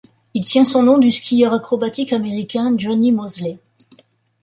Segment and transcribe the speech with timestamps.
[0.33, 3.59] Il tient son nom du skieur acrobatique américain Jonny Moseley.